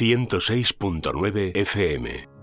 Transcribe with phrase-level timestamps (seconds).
[0.00, 2.39] 106.9 FM.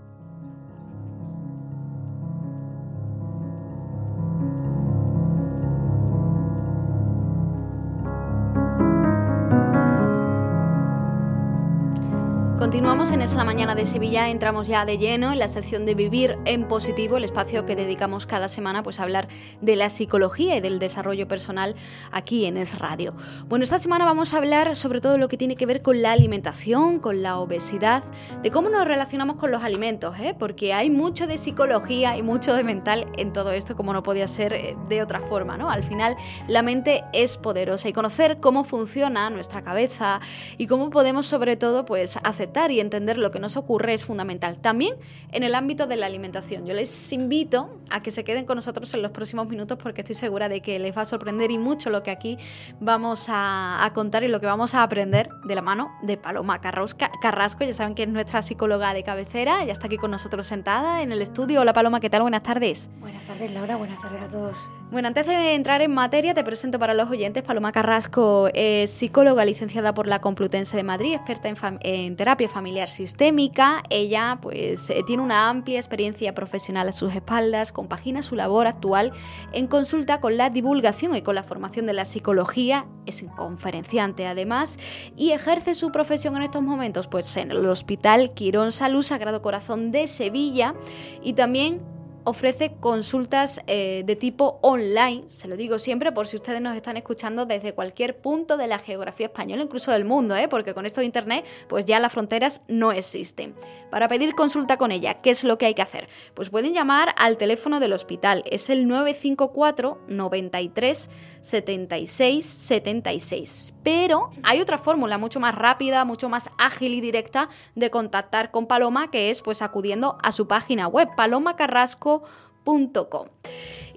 [13.18, 16.38] En Es la Mañana de Sevilla, entramos ya de lleno en la sección de Vivir
[16.44, 19.26] en Positivo, el espacio que dedicamos cada semana pues, a hablar
[19.60, 21.74] de la psicología y del desarrollo personal
[22.12, 23.16] aquí en Es Radio.
[23.46, 26.12] Bueno, esta semana vamos a hablar sobre todo lo que tiene que ver con la
[26.12, 28.04] alimentación, con la obesidad,
[28.42, 30.36] de cómo nos relacionamos con los alimentos, ¿eh?
[30.38, 34.28] porque hay mucho de psicología y mucho de mental en todo esto, como no podía
[34.28, 35.56] ser eh, de otra forma.
[35.56, 35.70] ¿no?
[35.70, 36.14] Al final,
[36.46, 40.20] la mente es poderosa y conocer cómo funciona nuestra cabeza
[40.56, 44.58] y cómo podemos sobre todo pues, aceptar y entender lo que nos ocurre es fundamental.
[44.58, 44.94] También
[45.32, 46.66] en el ámbito de la alimentación.
[46.66, 50.14] Yo les invito a que se queden con nosotros en los próximos minutos porque estoy
[50.14, 52.38] segura de que les va a sorprender y mucho lo que aquí
[52.80, 57.64] vamos a, contar y lo que vamos a aprender de la mano de Paloma Carrasco.
[57.64, 59.64] Ya saben que es nuestra psicóloga de cabecera.
[59.64, 61.60] Ya está aquí con nosotros sentada en el estudio.
[61.60, 62.22] Hola Paloma, ¿qué tal?
[62.22, 62.90] Buenas tardes.
[63.00, 64.77] Buenas tardes Laura, buenas tardes a todos.
[64.90, 69.44] Bueno, antes de entrar en materia, te presento para los oyentes Paloma Carrasco, es psicóloga
[69.44, 71.50] licenciada por la Complutense de Madrid, experta
[71.82, 73.82] en, terapia familiar sistémica.
[73.90, 79.12] Ella, pues, eh, tiene una amplia experiencia profesional a sus espaldas, compagina su labor actual
[79.52, 84.78] en consulta con la divulgación y con la formación de la psicología, es conferenciante además,
[85.18, 89.92] y ejerce su profesión en estos momentos, pues, en el Hospital Quirón Salud Sagrado Corazón
[89.92, 90.74] de Sevilla
[91.22, 96.60] y también ofrece consultas eh, de tipo online, se lo digo siempre por si ustedes
[96.60, 100.48] nos están escuchando desde cualquier punto de la geografía española, incluso del mundo, ¿eh?
[100.48, 103.54] porque con esto de Internet pues ya las fronteras no existen.
[103.90, 106.08] Para pedir consulta con ella, ¿qué es lo que hay que hacer?
[106.34, 113.74] Pues pueden llamar al teléfono del hospital, es el 954 93 76 76.
[113.82, 118.66] Pero hay otra fórmula mucho más rápida, mucho más ágil y directa de contactar con
[118.66, 122.24] Paloma, que es pues acudiendo a su página web, Paloma Carrasco 있고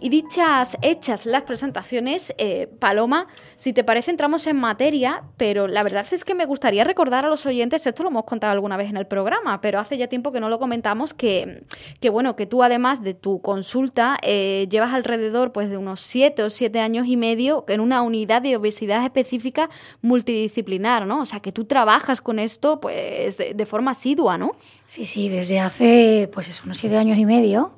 [0.02, 5.84] y dichas hechas las presentaciones, eh, Paloma, si te parece entramos en materia, pero la
[5.84, 8.90] verdad es que me gustaría recordar a los oyentes, esto lo hemos contado alguna vez
[8.90, 11.66] en el programa, pero hace ya tiempo que no lo comentamos, que,
[12.00, 16.42] que bueno, que tú además de tu consulta eh, llevas alrededor pues de unos siete
[16.42, 19.70] o siete años y medio en una unidad de obesidad específica
[20.02, 21.22] multidisciplinar, ¿no?
[21.22, 24.54] O sea, que tú trabajas con esto pues de, forma asidua, ¿no?
[24.88, 27.74] Sí, sí, desde hace pues unos siete años y medio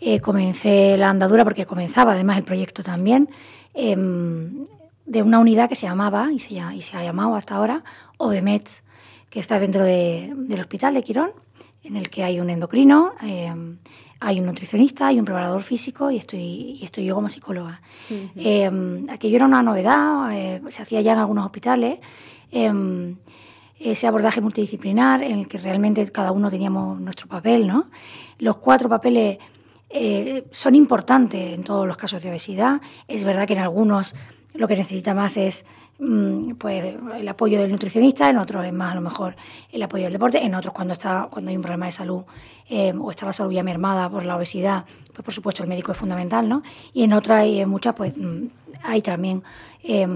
[0.00, 3.28] eh, comencé la andadura, porque comenzaba además el proyecto también,
[3.74, 4.64] em,
[5.06, 7.84] de una unidad que se llamaba, y se, y se ha llamado hasta ahora,
[8.16, 8.68] OBEMET,
[9.28, 11.32] que está dentro del hospital de Quirón,
[11.82, 13.78] en el que hay un endocrino, em,
[14.20, 17.80] hay un nutricionista, hay un preparador físico y estoy, y estoy yo como psicóloga.
[18.36, 22.00] Em, aquello era una novedad, eh, se hacía ya en algunos hospitales
[23.80, 27.86] ese abordaje multidisciplinar en el que realmente cada uno teníamos nuestro papel, ¿no?
[28.38, 29.38] Los cuatro papeles
[29.90, 32.80] eh, son importantes en todos los casos de obesidad.
[33.08, 34.14] Es verdad que en algunos
[34.54, 35.64] lo que necesita más es
[35.98, 39.36] mm, pues el apoyo del nutricionista, en otros es más a lo mejor
[39.72, 42.22] el apoyo del deporte, en otros cuando está cuando hay un problema de salud
[42.68, 45.92] eh, o está la salud ya mermada por la obesidad, pues por supuesto el médico
[45.92, 46.62] es fundamental, ¿no?
[46.92, 48.46] Y en otras y en muchas pues mm,
[48.82, 49.42] hay también
[49.82, 50.06] eh,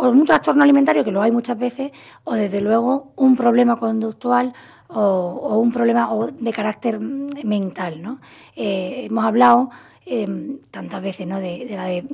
[0.00, 1.90] o un trastorno alimentario que lo hay muchas veces
[2.22, 4.54] o desde luego un problema conductual
[4.86, 8.00] o, un problema de carácter mental.
[8.00, 8.20] ¿no?
[8.54, 9.70] Eh, hemos hablado
[10.06, 11.40] em, tantas veces ¿no?
[11.40, 12.04] de,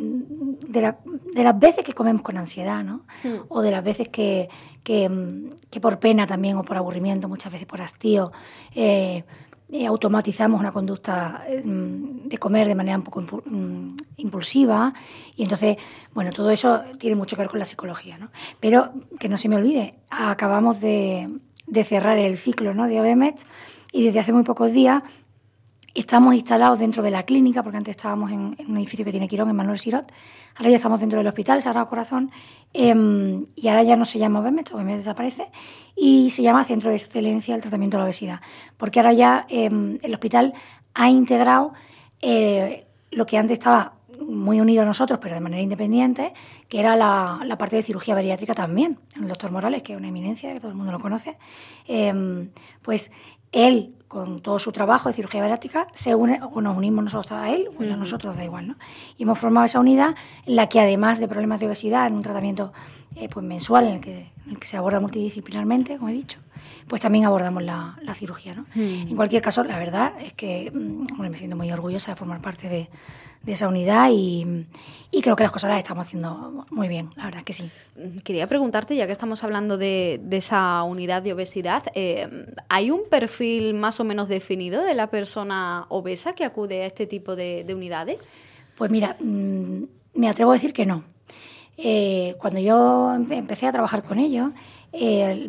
[0.67, 3.03] de, las veces que comemos con ansiedad ¿no?
[3.23, 3.45] Hmm.
[3.49, 4.49] o de las veces que,
[4.83, 8.33] que, por pena también o por aburrimiento, muchas veces por hastío.
[8.75, 9.25] Eh,
[9.77, 14.95] eh, automatizamos una conducta em, de comer de manera un poco mm, impulsiva
[15.35, 15.79] y entonces,
[16.15, 18.31] bueno, todo eso tiene mucho que ver con la psicología, ¿no?
[18.61, 21.29] Pero que no se me olvide, acabamos de,
[21.67, 22.87] de cerrar el ciclo ¿no?
[22.87, 23.41] de OBMET
[23.91, 25.03] y desde hace muy pocos días
[25.95, 29.49] estamos instalados dentro de la clínica, porque antes estábamos en, un edificio que tiene Quirón,
[29.49, 30.13] en Manuel Sirot,
[30.57, 32.33] ahora ya estamos dentro del hospital Sagrado Corazón.
[32.73, 35.51] Em, y ahora ya no se llama OBMET, OBMET desaparece.
[35.97, 38.41] Y se llama Centro de Excelencia del Tratamiento de la Obesidad,
[38.77, 40.53] porque ahora ya em, el hospital
[40.95, 41.73] ha integrado
[42.21, 46.33] eh, lo que antes estaba muy unido a nosotros, pero de manera independiente,
[46.69, 48.99] que era la, parte de cirugía bariátrica también.
[49.17, 51.37] El doctor Morales, que es una eminencia, que todo el mundo lo conoce,
[51.87, 52.51] em,
[52.83, 53.11] pues
[53.55, 57.51] él, con todo su trabajo de cirugía bariátrica, se une, o nos unimos nosotros a
[57.51, 58.77] él, o a nosotros da igual, ¿no?
[59.17, 60.15] Y hemos formado esa unidad
[60.47, 62.73] en la que además de problemas de obesidad, en un tratamiento
[63.17, 66.41] eh, pues mensual en el, que, en el que se aborda multidisciplinarmente, como he dicho,
[66.89, 68.55] pues también abordamos la, cirugía.
[68.55, 68.63] ¿no?
[68.75, 69.09] Hmm.
[69.09, 72.69] En cualquier caso, la verdad es que mm, me siento muy orgullosa de formar parte
[72.69, 72.89] de,
[73.47, 74.67] esa unidad y,
[75.23, 77.71] creo que las cosas las estamos haciendo muy bien, la verdad que sí.
[78.25, 83.75] Quería preguntarte, ya que estamos hablando de, esa unidad de obesidad, eh, ¿hay un perfil
[83.75, 88.33] más o menos definido de la persona obesa que acude a este tipo de, unidades?
[88.77, 89.83] Pues mira, mm,
[90.15, 91.05] me atrevo a decir que no.
[91.77, 94.51] Eh, cuando yo empecé a trabajar con ellos,
[94.97, 95.47] eh,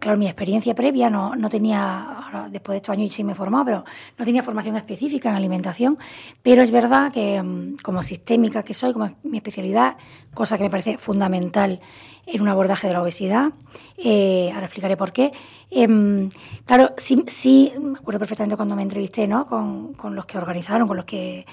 [0.00, 3.64] claro, mi experiencia previa no, no tenía, después de estos años sí me he formado,
[3.64, 3.84] pero
[4.18, 5.98] no tenía formación específica en alimentación.
[6.42, 9.96] Pero es verdad que, mm, como sistémica que soy, como mi especialidad,
[10.34, 11.80] cosa que me parece fundamental
[12.26, 13.52] en un abordaje de la obesidad,
[13.96, 15.32] eh, ahora explicaré por qué.
[15.70, 16.28] Em,
[16.66, 19.46] claro, sí, sí, me acuerdo perfectamente cuando me entrevisté ¿no?
[19.46, 21.46] con, con los que organizaron, con los que,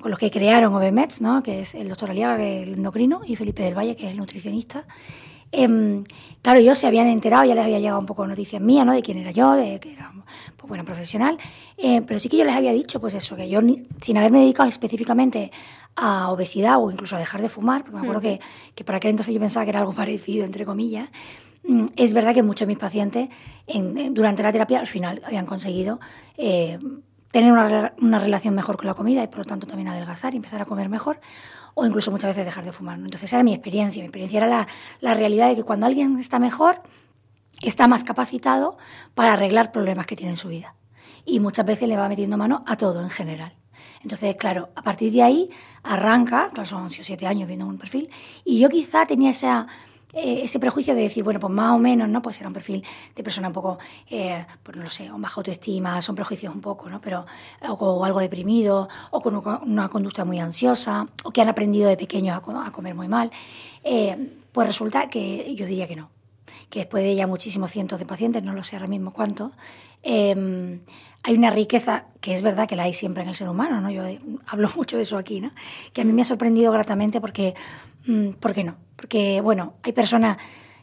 [0.00, 1.42] con los que crearon OBEMET, ¿no?
[1.42, 4.12] que es el doctor Aliaga, que es el endocrino, y Felipe del Valle, que es
[4.12, 4.84] el nutricionista.
[5.52, 6.04] Em,
[6.40, 8.92] claro, ellos se habían enterado, ya les había llegado un poco noticias mías, ¿no?
[8.94, 10.10] De quién era yo, de que era
[10.56, 11.38] pues, buena profesional.
[11.76, 13.60] Eh, pero sí que yo les había dicho, pues eso, que yo,
[14.00, 15.52] sin haberme dedicado específicamente
[15.94, 18.40] a obesidad o incluso a dejar de fumar, porque me acuerdo que,
[18.74, 21.10] que para aquel entonces yo pensaba que era algo parecido, entre comillas,
[21.68, 23.28] mm, es verdad que muchos de mis pacientes
[24.10, 26.00] durante la terapia al final habían conseguido
[26.38, 26.78] eh,
[27.30, 30.36] tener una, una, relación mejor con la comida y por lo tanto también adelgazar y
[30.36, 31.20] empezar a comer mejor
[31.74, 32.98] o incluso muchas veces dejar de fumar.
[32.98, 34.66] Entonces era mi experiencia, mi experiencia era la,
[35.00, 36.82] la realidad de que cuando alguien está mejor,
[37.62, 38.76] está más capacitado
[39.14, 40.74] para arreglar problemas que tiene en su vida.
[41.24, 43.54] Y muchas veces le va metiendo mano a todo en general.
[44.02, 45.50] Entonces, claro, a partir de ahí
[45.84, 48.10] arranca, claro, son siete años viendo un perfil,
[48.44, 49.68] y yo quizá tenía esa
[50.12, 52.20] eh, ese prejuicio de decir, bueno, pues más o menos, ¿no?
[52.20, 52.84] Pues era un perfil
[53.16, 53.78] de persona un poco,
[54.10, 57.00] eh, pues no lo sé, con baja autoestima, son prejuicios un poco, ¿no?
[57.00, 57.24] Pero,
[57.68, 62.36] o, algo deprimido, o con una conducta muy ansiosa, o que han aprendido de pequeños
[62.36, 63.30] a, comer muy mal.
[63.84, 66.10] Eh, pues resulta que yo diría que no.
[66.68, 69.52] Que después de ya muchísimos cientos de pacientes, no lo sé ahora mismo cuántos,
[71.24, 73.90] hay una riqueza que es verdad que la hay siempre en el ser humano, ¿no?
[73.90, 74.02] Yo
[74.46, 75.52] hablo mucho de eso aquí, ¿no?
[75.92, 77.54] Que a mí me ha sorprendido gratamente porque,
[78.40, 78.76] ¿por qué no?
[78.96, 80.38] Porque, bueno, hay personas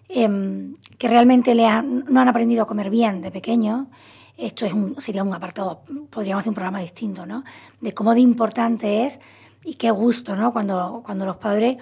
[0.07, 3.89] em, que realmente no han aprendido a comer bien de pequeño.
[4.37, 7.43] Esto es un, sería un apartado, podríamos hacer un programa distinto, ¿no?
[7.81, 9.19] De cómo de importante es
[9.63, 10.53] y qué gusto, ¿no?
[10.53, 11.77] Cuando, cuando los padres,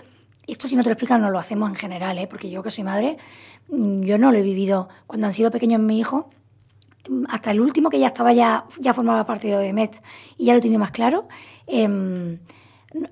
[0.47, 2.27] esto si no te lo explican no lo hacemos en general, ¿eh?
[2.27, 3.17] Porque yo que soy madre,
[3.69, 4.89] mm, yo no lo he vivido.
[5.05, 6.29] Cuando han sido pequeños mi hijo,
[7.09, 10.01] mm, hasta el último que ya estaba ya, ya formaba parte de OEMET
[10.37, 11.27] y ya lo tenía más claro,
[11.67, 12.39] em,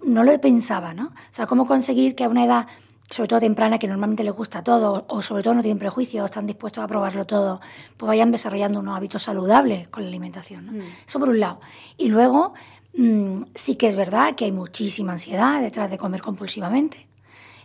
[0.04, 1.08] no lo pensaba, ¿no?
[1.08, 2.68] O sea, cómo conseguir que a una edad
[3.10, 6.48] sobre todo temprana, que normalmente les gusta todo, o sobre todo no tienen prejuicios, están
[6.48, 7.62] dispuestos a probarlo todo,
[7.98, 10.78] pues vayan desarrollando unos hábitos saludables con la alimentación.
[10.78, 10.82] Mm.
[11.08, 11.60] Eso por un lado.
[11.98, 12.54] Y luego,
[12.98, 17.08] mm, sí que es verdad que hay muchísima ansiedad detrás de comer compulsivamente,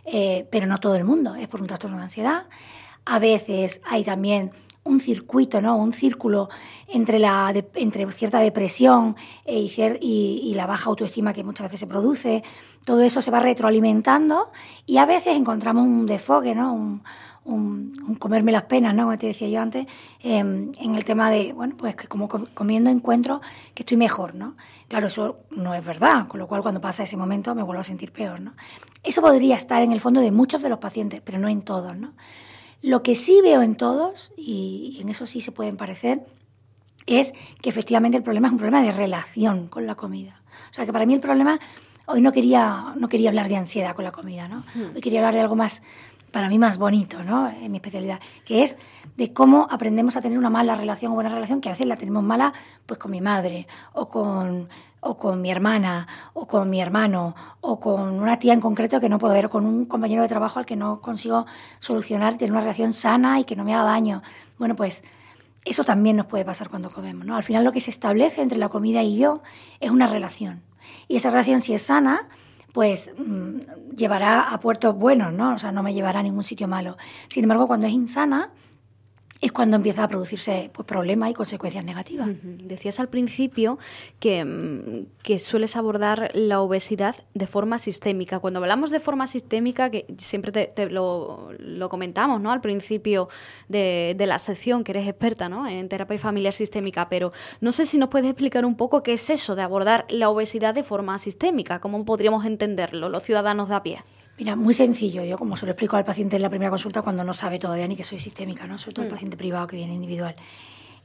[0.05, 2.45] eh, pero no todo el mundo, es por un trastorno de ansiedad.
[3.05, 4.51] A veces hay también
[4.83, 5.77] un circuito, ¿no?
[5.77, 6.49] un círculo
[6.87, 11.87] entre, la entre cierta depresión e y, y, la baja autoestima que muchas veces se
[11.87, 12.43] produce.
[12.83, 14.51] Todo eso se va retroalimentando
[14.85, 16.73] y a veces encontramos un desfogue, ¿no?
[16.73, 17.03] un,
[17.43, 19.03] un, comerme las penas, ¿no?
[19.03, 19.87] como te decía yo antes,
[20.21, 23.41] em, en el tema de, bueno, pues que como comiendo encuentro
[23.73, 24.35] que estoy mejor.
[24.35, 24.55] ¿no?
[24.87, 27.85] Claro, eso no es verdad, con lo cual cuando pasa ese momento me vuelvo a
[27.85, 28.39] sentir peor.
[28.39, 28.53] ¿no?
[29.03, 31.95] Eso podría estar en el fondo de muchos de los pacientes, pero no en todos.
[31.97, 32.13] ¿no?
[32.81, 36.25] Lo que sí veo en todos, y en eso sí se pueden parecer,
[37.05, 40.41] es que efectivamente el problema es un problema de relación con la comida.
[40.69, 41.59] O sea, que para mí el problema,
[42.05, 44.63] hoy no quería, no quería hablar de ansiedad con la comida, ¿no?
[44.73, 44.95] Hmm.
[44.95, 45.81] Hoy quería hablar de algo más,
[46.31, 47.49] para mí más bonito, ¿no?
[47.49, 48.77] En mi especialidad, que es
[49.17, 51.97] de cómo aprendemos a tener una mala relación o buena relación, que a veces la
[51.97, 52.53] tenemos mala
[52.85, 54.69] pues con mi madre o con
[55.01, 59.09] o con mi hermana, o con mi hermano, o con una tía en concreto que
[59.09, 61.47] no puedo ver, o con un compañero de trabajo al que no consigo
[61.79, 64.21] solucionar, tener una relación sana y que no me haga daño.
[64.59, 65.03] Bueno, pues
[65.65, 67.35] eso también nos puede pasar cuando comemos, ¿no?
[67.35, 69.41] Al final lo que se establece entre la comida y yo
[69.79, 70.61] es una relación.
[71.07, 72.27] Y esa relación, si es sana,
[72.73, 75.55] pues mm, llevará a puertos buenos, ¿no?
[75.55, 76.97] O sea, no me llevará a ningún sitio malo.
[77.29, 78.51] Sin embargo, cuando es insana,
[79.41, 82.29] es cuando empieza a producirse pues, problemas y consecuencias negativas.
[82.43, 83.79] Decías al principio
[84.19, 88.39] que, mm, que, sueles abordar la obesidad de forma sistémica.
[88.39, 91.49] Cuando hablamos de forma sistémica, que siempre te, lo,
[91.89, 92.51] comentamos ¿no?
[92.51, 93.29] al principio
[93.67, 95.67] de, la sección, que eres experta ¿no?
[95.67, 99.29] en terapia familiar sistémica, pero no sé si nos puedes explicar un poco qué es
[99.31, 103.83] eso de abordar la obesidad de forma sistémica, cómo podríamos entenderlo los ciudadanos de a
[103.83, 104.03] pie.
[104.41, 105.23] Mira, muy sencillo.
[105.23, 107.87] Yo, como se lo explico al paciente en la primera consulta, cuando no sabe todavía
[107.87, 108.79] ni que soy sistémica, ¿no?
[108.79, 109.13] Sobre todo el mm.
[109.13, 110.35] paciente privado que viene individual.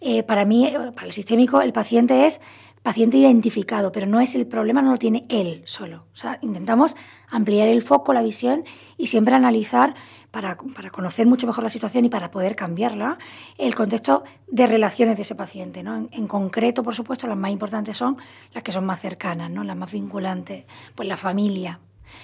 [0.00, 2.40] Eh, para mí, eh, para el sistémico, el paciente es
[2.82, 6.06] paciente identificado, pero no es el problema, no lo tiene él solo.
[6.14, 6.96] O sea, intentamos
[7.28, 8.64] ampliar el foco, la visión
[8.96, 9.94] y siempre analizar
[10.30, 13.18] para, conocer mucho mejor la situación y para poder cambiarla,
[13.58, 15.82] el contexto de relaciones de ese paciente.
[15.82, 16.08] ¿no?
[16.10, 18.16] En, concreto, por supuesto, las más importantes son
[18.54, 19.62] las que son más cercanas, ¿no?
[19.62, 20.64] las más vinculantes,
[20.94, 21.80] pues la familia.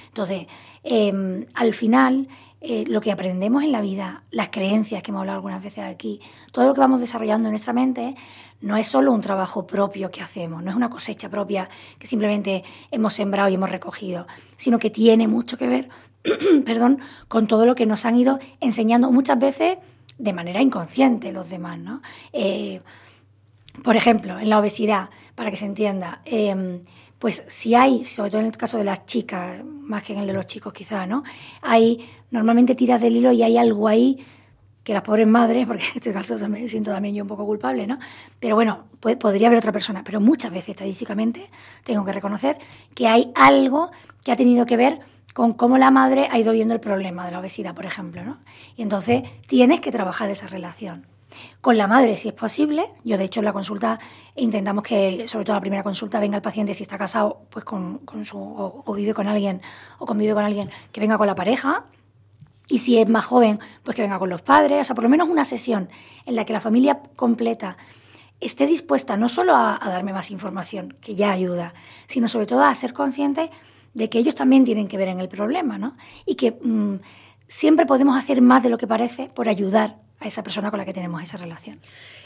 [0.08, 0.46] Entonces,
[0.82, 2.28] em, al final,
[2.60, 6.20] eh, lo que aprendemos en la vida, las creencias que hemos hablado algunas veces aquí,
[6.52, 8.14] todo lo que vamos desarrollando en nuestra mente,
[8.60, 12.62] no es solo un trabajo propio que hacemos, no es una cosecha propia que simplemente
[12.92, 15.88] hemos sembrado y hemos recogido, sino que tiene mucho que ver,
[16.64, 19.78] perdón, con todo lo que nos han ido enseñando muchas veces
[20.18, 22.00] de manera inconsciente los demás, ¿no?
[22.32, 22.80] Eh,
[23.82, 26.82] por ejemplo, en la obesidad, para que se entienda, em,
[27.22, 30.26] pues si hay, sobre todo en el caso de las chicas, más que en el
[30.26, 31.22] de los chicos quizá, ¿no?
[31.60, 34.18] Hay normalmente tiras del hilo y hay algo ahí
[34.82, 37.86] que las pobres madres, porque en este caso me siento también yo un poco culpable,
[37.86, 38.00] ¿no?
[38.40, 38.86] Pero bueno,
[39.20, 41.48] podría haber otra persona, pero muchas veces estadísticamente
[41.84, 42.58] tengo que reconocer
[42.92, 43.92] que hay algo
[44.24, 44.98] que ha tenido que ver
[45.32, 48.38] con cómo la madre ha ido viendo el problema de la obesidad, por ejemplo, ¿no?
[48.76, 51.06] Y entonces tienes que trabajar esa relación.
[51.62, 52.90] Con la madre, si es posible.
[53.04, 54.00] Yo, de hecho, en la consulta
[54.34, 58.00] intentamos que, sobre todo la primera consulta, venga el paciente, si está casado, pues con,
[58.24, 59.62] su, o, vive con alguien,
[60.00, 61.84] o convive con alguien, que venga con la pareja.
[62.66, 64.80] Y si es más joven, pues que venga con los padres.
[64.80, 65.88] O sea, por lo menos una sesión
[66.26, 67.76] en la que la familia completa
[68.40, 71.74] esté dispuesta no solo a, darme más información, que ya ayuda,
[72.08, 73.52] sino sobre todo a ser consciente
[73.94, 75.96] de que ellos también tienen que ver en el problema, ¿no?
[76.26, 76.96] Y que mm,
[77.46, 80.84] siempre podemos hacer más de lo que parece por ayudar a esa persona con la
[80.84, 81.80] que tenemos esa relación.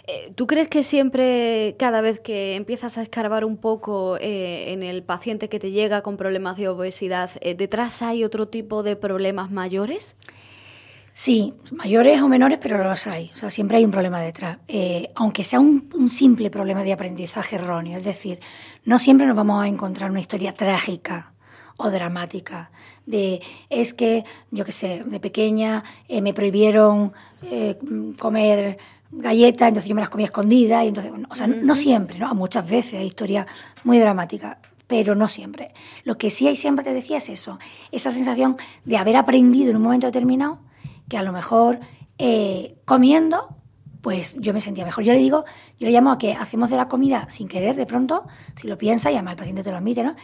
[0.06, 4.82] Eh, ¿Tú crees que siempre, cada vez que empiezas a escarbar un poco eh, en
[4.82, 8.96] el paciente que te llega con problemas de obesidad, eh, detrás hay otro tipo de
[8.96, 10.16] problemas mayores?
[11.12, 13.30] Sí, mayores o menores, pero los hay.
[13.34, 14.58] O sea, siempre hay un problema detrás.
[15.14, 18.38] aunque sea un, un, simple problema de aprendizaje erróneo, es decir,
[18.84, 21.32] no siempre nos vamos a encontrar una historia trágica
[21.78, 22.70] o dramática.
[23.06, 27.78] De, es que, yo qué sé, de pequeña eh, me prohibieron eh,
[28.18, 28.78] comer
[29.12, 32.34] galletas, entonces yo me las comía escondidas, y entonces, o sea, no, siempre, ¿no?
[32.34, 33.46] Muchas veces hay historias
[33.84, 35.72] muy dramáticas, pero no siempre.
[36.04, 37.58] Lo que sí hay siempre, te decía, es eso,
[37.92, 40.58] esa sensación de haber aprendido en un momento determinado
[41.08, 41.78] que a lo mejor
[42.18, 43.56] eh, comiendo
[44.06, 45.02] pues yo me sentía mejor.
[45.02, 45.44] Yo le digo,
[45.80, 48.78] yo le llamo a que hacemos de la comida sin querer, de pronto, si lo
[48.78, 50.14] piensa, y además el paciente te lo admite, ¿no?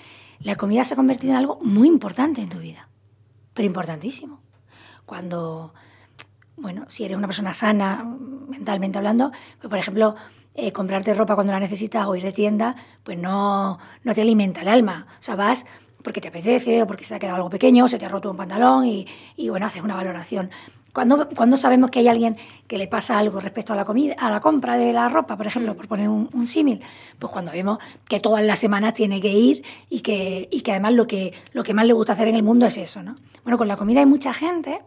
[0.42, 2.88] La comida se ha convertido en algo muy importante en tu vida,
[3.54, 4.40] pero importantísimo.
[5.06, 5.74] Cuando,
[6.56, 8.04] bueno, si eres una persona sana,
[8.48, 10.14] mentalmente hablando, pues por ejemplo,
[10.54, 14.62] eh, comprarte ropa cuando la necesitas o ir de tienda, pues no, no te alimenta
[14.62, 15.06] el alma.
[15.18, 15.64] O sea, vas
[16.02, 18.36] porque te apetece o porque se ha quedado algo pequeño, se te ha roto un
[18.36, 19.06] pantalón y,
[19.36, 20.50] y bueno, haces una valoración.
[20.92, 24.30] Cuando, cuando sabemos que hay alguien que le pasa algo respecto a la comida, a
[24.30, 25.76] la compra de la ropa, por ejemplo, mm.
[25.76, 26.80] por poner un, símil,
[27.18, 30.92] pues cuando vemos que todas las semanas tiene que ir y que, y que además
[30.92, 33.16] lo que, lo que más le gusta hacer en el mundo es eso, ¿no?
[33.42, 34.80] Bueno, con la comida hay mucha gente,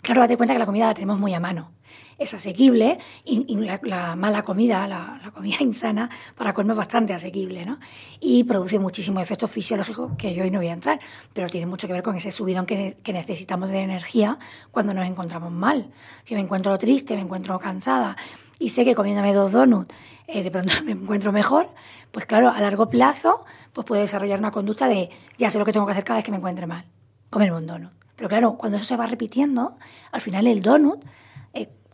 [0.00, 1.72] claro, date cuenta que la comida la tenemos muy a mano
[2.18, 7.78] es asequible y, la, mala comida, la, comida insana, para comer es bastante asequible, ¿no?
[8.20, 11.00] Y produce muchísimos efectos fisiológicos que yo hoy no voy a entrar,
[11.32, 14.38] pero tiene mucho que ver con ese subidón que, necesitamos de energía
[14.70, 15.90] cuando nos encontramos mal.
[16.24, 18.16] Si me encuentro triste, me encuentro cansada
[18.58, 19.94] y sé que comiéndome dos donuts
[20.26, 21.68] eh, de pronto me encuentro mejor,
[22.10, 25.72] pues claro, a largo plazo pues puedo desarrollar una conducta de ya sé lo que
[25.72, 26.84] tengo que hacer cada vez que me encuentre mal,
[27.30, 27.92] comerme un donut.
[28.16, 29.76] Pero claro, cuando eso se va repitiendo,
[30.12, 31.04] al final el donut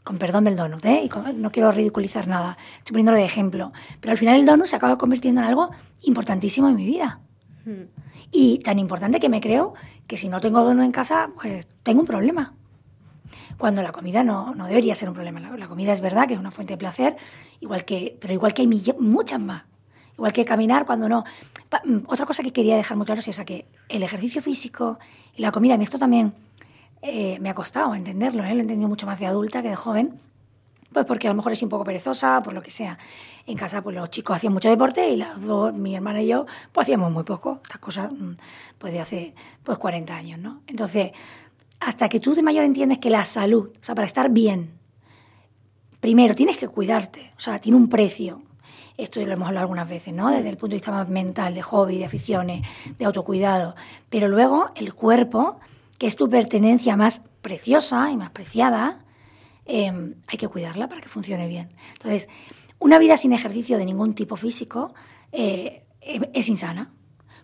[0.09, 1.03] con perdón del donut, ¿eh?
[1.05, 4.75] y no quiero ridiculizar nada, estoy poniéndolo de ejemplo, pero al final el donut se
[4.75, 5.69] acaba convirtiendo en algo
[6.01, 7.21] importantísimo en mi vida.
[7.67, 7.91] Hmm.
[8.33, 9.75] Y tan importante que me creo
[10.07, 12.55] que si no tengo donut en casa, pues tengo un problema.
[13.59, 15.41] Cuando la comida no, no debería ser un problema.
[15.41, 17.19] La, comida es verdad que es una fuente de placer,
[17.61, 19.65] igual que, pero igual que hay muchas más.
[20.15, 21.25] Igual que caminar cuando no.
[21.85, 24.99] Mm, otra cosa que quería dejar muy claro es esa, que el ejercicio físico
[25.37, 26.33] y la comida, y esto también
[27.03, 28.53] eh, me ha costado entenderlo, ¿eh?
[28.55, 30.21] lo he entendido mucho más de adulta que de joven,
[30.93, 32.99] pues porque a lo mejor es un poco perezosa, por lo que sea.
[33.47, 36.47] En casa, pues los chicos hacían mucho deporte y las dos, mi hermana y yo,
[36.73, 37.61] pues hacíamos muy poco.
[37.63, 38.33] Estas cosas, mm,
[38.79, 40.63] pues de hace pues 40 años, ¿no?
[40.67, 41.13] Entonces,
[41.81, 44.79] hasta que tú de mayor entiendes que la salud, o sea, para estar bien,
[46.01, 48.43] primero tienes que cuidarte, o sea, tiene un precio.
[48.97, 50.29] Esto lo hemos hablado algunas veces, ¿no?
[50.29, 53.77] Desde el punto de vista más mental, de hobby, de aficiones, de autocuidado.
[54.11, 55.61] Pero luego el cuerpo
[55.99, 59.05] que es tu pertenencia más preciosa y más preciada,
[59.67, 61.71] em, hay que cuidarla para que funcione bien.
[61.93, 62.29] Entonces,
[62.79, 64.95] una vida sin ejercicio de ningún tipo físico
[65.33, 66.93] eh, es insana.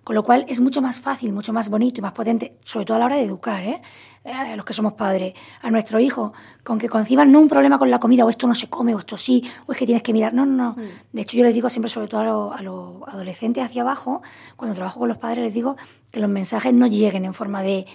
[0.05, 2.97] Con lo cual es mucho más fácil, mucho más bonito y más potente, sobre todo
[2.97, 3.81] a la hora de educar, ¿eh?
[4.23, 5.33] eh a los que somos padres,
[5.63, 8.55] a nuestro hijo, con que conciban no un problema con la comida, o esto no
[8.55, 10.35] se come, o esto sí, o es que tienes que mirar.
[10.35, 10.73] No, no, no.
[10.73, 10.89] Mm.
[11.11, 14.21] De hecho, yo les digo siempre, sobre todo a, los adolescentes hacia abajo,
[14.57, 15.77] cuando trabajo con los padres, les digo
[16.13, 17.87] que los mensajes no lleguen en forma de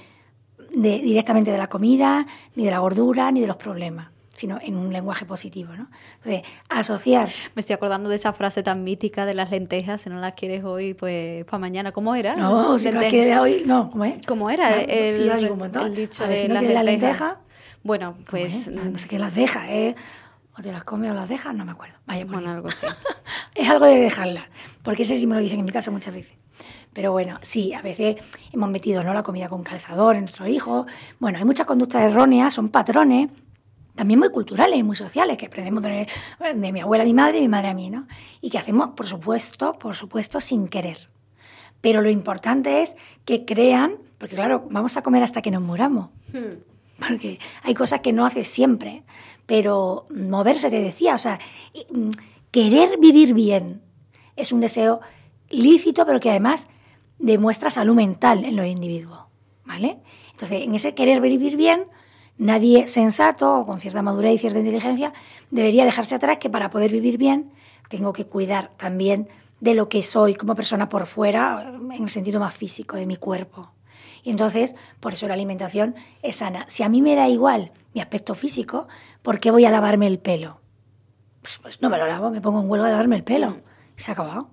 [0.82, 4.10] de, directamente de la comida, ni de la gordura, ni de los problemas
[4.40, 5.90] sino en un lenguaje positivo, ¿no?
[6.24, 7.30] Entonces, asociar...
[7.56, 10.64] Me estoy acordando de esa frase tan mítica de las lentejas, si no las quieres
[10.64, 11.92] hoy, pues para mañana.
[11.92, 12.38] ¿Cómo era?
[12.38, 14.26] No, si no las quieres hoy, no, ¿cómo es?
[14.26, 15.88] ¿Cómo era el, sí, digo un montón.
[15.88, 16.86] el dicho de si no las lentejas?
[16.86, 17.38] La lenteja,
[17.84, 18.70] bueno, pues...
[18.70, 19.98] No sé qué las deja, ¿eh?
[20.58, 21.98] O te las come o las dejas, no me acuerdo.
[22.06, 22.88] Vaya, bueno, algo así.
[23.56, 24.46] es algo de dejarlas,
[24.84, 26.38] porque ese sí me lo dicen en mi casa muchas veces.
[26.93, 28.17] Pero bueno, sí, a veces
[28.51, 29.13] hemos metido ¿no?
[29.13, 30.86] la comida con calzador en nuestros hijos.
[31.19, 33.29] Bueno, hay muchas conductas erróneas, son patrones
[34.00, 36.08] también muy culturales y muy sociales, que aprendemos de,
[36.72, 38.08] mi abuela a mi madre y mi madre a mí, ¿no?
[38.39, 41.10] Y que hacemos, por supuesto, por supuesto, sin querer.
[41.81, 46.12] Pero lo importante es que crean, porque claro, vamos a comer hasta que nos muramos.
[46.31, 46.62] Hmm.
[46.98, 49.03] Porque hay cosas que no haces siempre,
[49.46, 51.38] pero moverse, te decía, o sea,
[51.91, 52.12] mm,
[52.51, 53.81] querer vivir bien
[54.38, 55.01] es un deseo
[55.50, 56.69] lícito, pero que además
[57.20, 59.20] demuestra salud mental en los individuos,
[59.66, 60.00] ¿vale?
[60.32, 61.86] Entonces, en ese querer vivir bien,
[62.40, 65.12] Nadie sensato o con cierta madurez y cierta inteligencia
[65.52, 67.52] debería dejarse atrás que para poder vivir bien
[67.90, 69.28] tengo que cuidar también
[69.60, 73.18] de lo que soy como persona por fuera, en el sentido más físico de mi
[73.18, 73.74] cuerpo.
[74.24, 76.66] Y entonces, por eso la alimentación es sana.
[76.70, 78.88] Si a mí me da igual mi aspecto físico,
[79.22, 80.62] ¿por qué voy a lavarme el pelo?
[81.42, 83.58] Pues, pues no me lo lavo, me pongo en huelga de lavarme el pelo.
[83.98, 84.50] Y se ha acabado.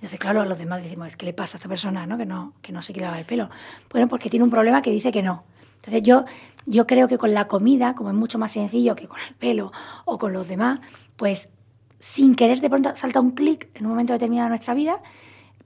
[0.00, 2.16] Entonces, claro, a los demás decimos, ¿qué le pasa a esta persona ¿no?
[2.16, 3.50] Que, no, que no se quiere lavar el pelo?
[3.90, 5.44] Bueno, porque tiene un problema que dice que no.
[5.76, 6.24] Entonces yo,
[6.64, 9.72] yo creo que con la comida, como es mucho más sencillo que con el pelo
[10.06, 10.80] o con los demás,
[11.16, 11.50] pues
[11.98, 15.02] sin querer de pronto salta un clic en un momento determinado de nuestra vida,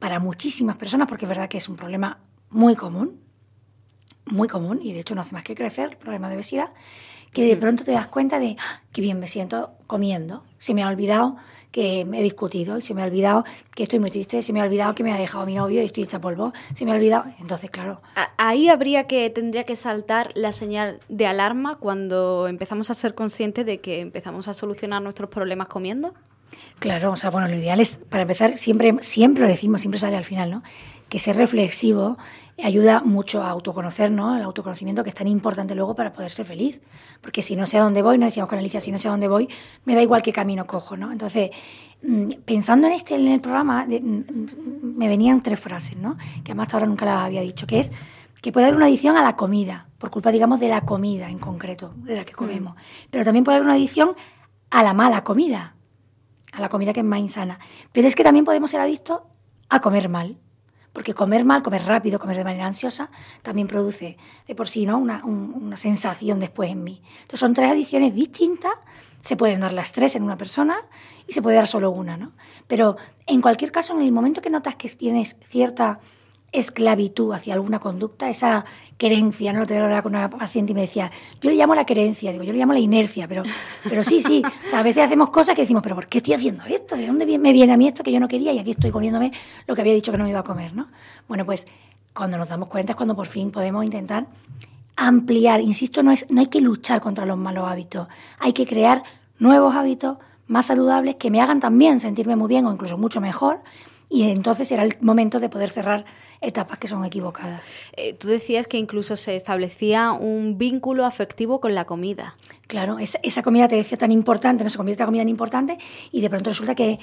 [0.01, 2.19] para muchísimas personas, porque es verdad que es un problema
[2.51, 3.21] muy común,
[4.27, 6.73] muy común, y de hecho no hace más que crecer, el problema de obesidad,
[7.33, 10.83] que de pronto te das cuenta de, ah, qué bien me siento comiendo, se me
[10.83, 11.37] ha olvidado
[11.75, 14.65] que me he discutido, se me ha olvidado que estoy muy triste, se me ha
[14.65, 17.25] olvidado que me ha dejado mi novio y estoy hecha polvo, se me ha olvidado.
[17.41, 18.01] Entonces, claro.
[18.37, 23.67] Ahí habría que, tendría que saltar la señal de alarma cuando empezamos a ser conscientes
[23.67, 26.15] de que empezamos a solucionar nuestros problemas comiendo.
[26.79, 30.17] Claro, o sea, bueno, lo ideal es, para empezar, siempre, siempre lo decimos, siempre sale
[30.17, 30.63] al final, ¿no?
[31.09, 32.19] Que ser reflexivo
[32.63, 36.81] ayuda mucho a autoconocernos, el autoconocimiento que es tan importante luego para poder ser feliz.
[37.21, 39.11] Porque si no sé a dónde voy, no decíamos con Alicia, si no sé a
[39.11, 39.49] dónde voy,
[39.85, 41.11] me da igual qué camino cojo, ¿no?
[41.11, 41.51] Entonces,
[42.03, 46.17] mm, pensando en este, en el programa, mm, me venían tres frases, ¿no?
[46.45, 47.91] Que además hasta ahora nunca las había dicho, que es
[48.41, 51.39] que puede haber una adicción a la comida, por culpa, digamos, de la comida en
[51.39, 52.75] concreto, de la que comemos.
[52.75, 53.09] Mm.
[53.11, 54.15] Pero también puede haber una adicción
[54.71, 55.75] a la mala comida,
[56.53, 57.59] a la comida que es más insana.
[57.93, 59.23] Pero es que también podemos ser adictos
[59.71, 60.39] a comer mal.
[60.95, 63.11] Porque comer mal, comer rápido, comer de manera ansiosa,
[63.43, 64.97] también produce de por sí ¿no?
[64.97, 67.03] una, una sensación después en mí.
[67.17, 68.73] Entonces son tres adicciones distintas,
[69.21, 70.77] se pueden dar las tres en una persona
[71.27, 72.33] y se puede dar solo una, ¿no?
[72.67, 76.01] Pero en cualquier caso, en el momento que notas que tienes cierta
[76.53, 78.65] esclavitud hacia alguna conducta, esa
[78.99, 79.67] querencia, ¿no?
[79.67, 82.53] Te hablaba con una paciente y me decía, yo le llamo la querencia, digo, yo
[82.53, 83.43] le llamo la inercia, pero,
[83.89, 86.35] pero sí, sí, o sea, a veces hacemos cosas que decimos, pero ¿por qué estoy
[86.35, 86.97] haciendo esto?
[86.97, 89.33] ¿De dónde me viene a mí esto que yo no quería y aquí estoy comiéndome
[89.67, 90.89] lo que había dicho que no me iba a comer, ¿no?
[91.29, 91.67] Bueno, pues
[92.13, 94.27] cuando nos damos cuenta es cuando por fin podemos intentar
[94.97, 98.07] ampliar, insisto, no, es, no hay que luchar contra los malos hábitos,
[98.39, 99.03] hay que crear
[99.39, 103.61] nuevos hábitos más saludables que me hagan también sentirme muy bien o incluso mucho mejor
[104.09, 106.05] y entonces será el momento de poder cerrar
[106.41, 107.63] etapas que son equivocadas.
[107.97, 112.37] Eh, tú decías que incluso se establecía un vínculo afectivo con la comida.
[112.67, 115.79] Claro, esa, comida te decía tan importante, no se convierte en comida tan importante
[116.13, 116.99] y de pronto resulta que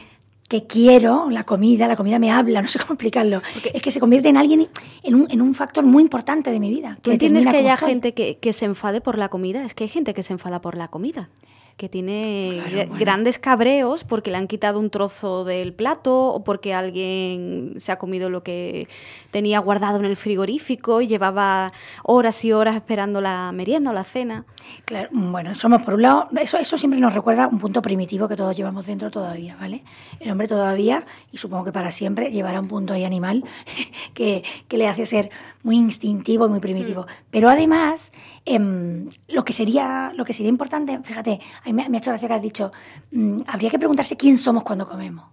[0.47, 3.41] que quiero la comida, la comida me habla, no sé cómo explicarlo.
[3.73, 4.67] es que se convierte en alguien,
[5.01, 6.97] en un, en un factor muy importante de mi vida.
[7.01, 9.63] ¿Tú entiendes que haya gente que, que, se enfade por la comida?
[9.63, 11.29] Es que hay gente que se enfada por la comida
[11.81, 12.61] que tiene
[12.99, 17.97] grandes cabreos porque le han quitado un trozo del plato o porque alguien se ha
[17.97, 18.87] comido lo que
[19.31, 24.03] tenía guardado en el frigorífico y llevaba horas y horas esperando la merienda o la
[24.03, 24.45] cena.
[24.85, 28.35] Claro, bueno, somos por un lado, eso, eso siempre nos recuerda un punto primitivo que
[28.35, 29.83] todos llevamos dentro todavía, ¿vale?
[30.19, 33.43] El hombre todavía, y supongo que para siempre, llevará un punto ahí animal
[34.13, 35.31] que, que le hace ser
[35.63, 37.01] muy instintivo y muy primitivo.
[37.01, 37.05] Mm.
[37.31, 38.11] Pero además,
[38.45, 41.39] em, lo, que sería, lo que sería importante, fíjate,
[41.73, 42.71] me, me ha hecho gracia que has dicho,
[43.11, 45.25] mm, habría que preguntarse quién somos cuando comemos.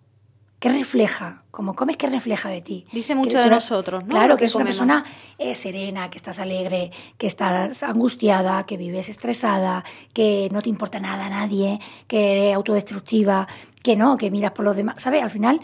[0.58, 1.44] ¿Qué refleja?
[1.52, 2.84] Como comes, ¿qué refleja de ti?
[2.90, 4.10] Dice mucho de nosotros, ¿no?
[4.10, 5.04] Claro, que, es una persona
[5.38, 10.98] eh, serena, que estás alegre, que estás angustiada, que vives estresada, que no te importa
[10.98, 13.46] nada a nadie, que eres autodestructiva,
[13.84, 14.96] que no, que miras por los demás.
[14.98, 15.22] ¿Sabes?
[15.22, 15.60] Al final,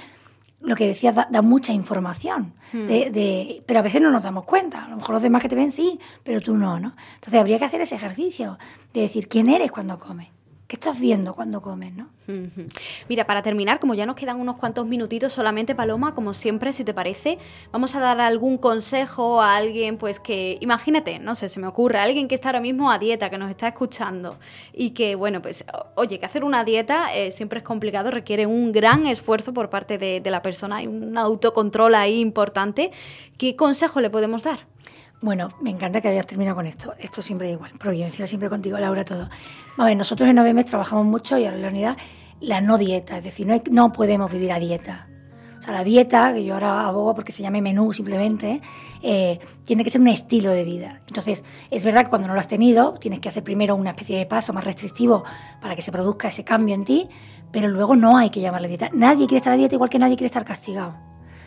[0.60, 2.54] lo que decías da, mucha información.
[2.72, 2.86] Hmm.
[2.86, 4.84] De, pero a veces no nos damos cuenta.
[4.84, 6.94] A lo mejor los demás que te ven sí, pero tú no, ¿no?
[7.16, 8.58] Entonces habría que hacer ese ejercicio
[8.92, 10.28] de decir quién eres cuando comes.
[10.66, 12.08] ¿Qué estás viendo cuando comes, no?
[13.10, 16.84] Mira, para terminar, como ya nos quedan unos cuantos minutitos solamente, Paloma, como siempre, si
[16.84, 17.38] te parece,
[17.70, 21.98] vamos a dar algún consejo a alguien, pues que, imagínate, no sé, se me ocurre,
[21.98, 24.38] alguien que está ahora mismo a dieta, que nos está escuchando
[24.72, 28.72] y que, bueno, pues, oye, que hacer una dieta eh, siempre es complicado, requiere un
[28.72, 32.90] gran esfuerzo por parte de, de la persona y un autocontrol ahí importante.
[33.36, 34.60] ¿Qué consejo le podemos dar?
[35.24, 36.92] Bueno, me encanta que hayas terminado con esto.
[36.98, 37.70] Esto siempre igual.
[37.78, 39.30] Providencia, siempre contigo, Laura, todo.
[39.78, 41.96] A ver, nosotros en OBM trabajamos mucho y ahora en la unidad
[42.40, 43.16] la no dieta.
[43.16, 45.08] Es decir, no, no podemos vivir a dieta.
[45.60, 48.60] O sea, la dieta, que yo ahora abogo porque se llame menú simplemente,
[49.02, 51.00] eh, tiene que ser un estilo de vida.
[51.08, 54.18] Entonces, es verdad que cuando no lo has tenido, tienes que hacer primero una especie
[54.18, 55.24] de paso más restrictivo
[55.62, 57.08] para que se produzca ese cambio en ti,
[57.50, 58.90] pero luego no hay que llamarle dieta.
[58.92, 60.94] Nadie quiere estar a dieta igual que nadie quiere estar castigado.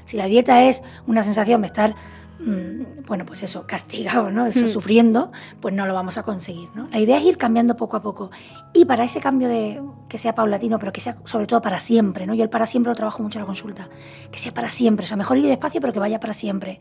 [0.05, 1.93] Si la dieta es una sensación de estar
[2.39, 4.45] bueno, pues eso, castigado, ¿no?
[4.45, 4.67] Eso, mm.
[4.67, 6.87] sufriendo, pues no lo vamos a conseguir, ¿no?
[6.91, 8.31] La idea es ir cambiando poco a poco.
[8.73, 12.25] Y para ese cambio de que sea paulatino, pero que sea sobre todo para siempre,
[12.27, 12.33] ¿no?
[12.33, 13.89] Yo el para siempre lo trabajo mucho en la consulta.
[14.31, 16.79] Que sea para siempre, o sea, mejor ir despacio, pero que vaya para siempre.